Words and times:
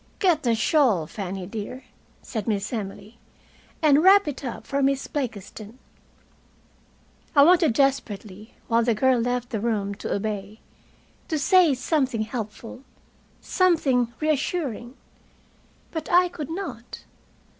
"Get 0.17 0.41
the 0.41 0.55
shawl, 0.55 1.05
Fanny, 1.05 1.45
dear," 1.45 1.83
said 2.23 2.47
Miss 2.47 2.73
Emily, 2.73 3.19
"and 3.83 4.01
wrap 4.01 4.27
it 4.27 4.43
up 4.43 4.65
for 4.65 4.81
Miss 4.81 5.05
Blakiston." 5.07 5.77
I 7.35 7.43
wanted 7.43 7.73
desperately, 7.75 8.55
while 8.67 8.81
the 8.81 8.95
girl 8.95 9.19
left 9.19 9.51
the 9.51 9.59
room 9.59 9.93
to 10.01 10.11
obey, 10.11 10.59
to 11.27 11.37
say 11.37 11.75
something 11.75 12.23
helpful, 12.23 12.81
something 13.41 14.11
reassuring. 14.19 14.95
But 15.91 16.11
I 16.11 16.29
could 16.29 16.49
not. 16.49 17.03